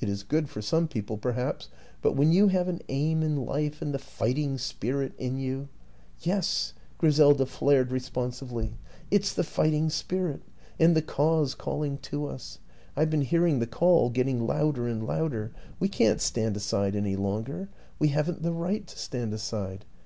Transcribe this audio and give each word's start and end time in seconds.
It 0.00 0.08
is 0.08 0.22
good 0.22 0.48
for 0.48 0.62
some 0.62 0.88
people, 0.88 1.18
perhaps; 1.18 1.68
but 2.00 2.16
when 2.16 2.32
you 2.32 2.48
have 2.48 2.68
an 2.68 2.80
aim 2.88 3.22
in 3.22 3.36
life 3.44 3.82
and 3.82 3.92
the 3.92 3.98
fighting 3.98 4.56
spirit 4.56 5.12
in 5.18 5.36
you" 5.36 5.58
1 5.58 5.68
Yes," 6.20 6.72
Griselda 6.96 7.44
flared 7.44 7.92
responsively," 7.92 8.78
it's 9.10 9.34
the 9.34 9.44
fighting 9.44 9.90
spirit 9.90 10.40
and 10.78 10.96
the 10.96 11.02
Cause 11.02 11.54
calling 11.54 11.98
to 11.98 12.24
us. 12.24 12.60
I've 12.96 13.10
been 13.10 13.20
hearing 13.20 13.58
the 13.58 13.66
call 13.66 14.08
getting 14.08 14.46
louder 14.46 14.88
and 14.88 15.06
louder; 15.06 15.52
we 15.78 15.90
can't 15.90 16.22
stand 16.22 16.56
aside 16.56 16.96
any 16.96 17.14
longer, 17.16 17.68
we 17.98 18.08
haven't 18.08 18.42
the 18.42 18.52
right 18.54 18.86
to 18.86 18.98
stand 18.98 19.34
aside. 19.34 19.84